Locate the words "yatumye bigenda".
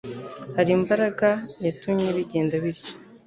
1.65-2.53